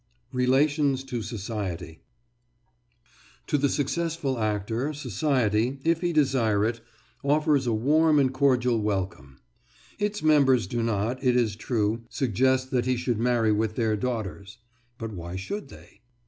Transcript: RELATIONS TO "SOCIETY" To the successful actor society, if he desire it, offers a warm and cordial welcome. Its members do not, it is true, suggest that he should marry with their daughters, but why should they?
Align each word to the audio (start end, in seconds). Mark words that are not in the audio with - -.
RELATIONS 0.33 1.03
TO 1.03 1.21
"SOCIETY" 1.21 2.01
To 3.45 3.55
the 3.55 3.69
successful 3.69 4.39
actor 4.39 4.93
society, 4.93 5.77
if 5.83 6.01
he 6.01 6.11
desire 6.11 6.65
it, 6.65 6.81
offers 7.23 7.67
a 7.67 7.73
warm 7.73 8.17
and 8.17 8.33
cordial 8.33 8.81
welcome. 8.81 9.41
Its 9.99 10.23
members 10.23 10.65
do 10.65 10.81
not, 10.81 11.23
it 11.23 11.35
is 11.35 11.55
true, 11.55 12.01
suggest 12.09 12.71
that 12.71 12.87
he 12.87 12.97
should 12.97 13.19
marry 13.19 13.51
with 13.51 13.75
their 13.75 13.95
daughters, 13.95 14.57
but 14.97 15.11
why 15.11 15.35
should 15.35 15.67
they? 15.67 16.01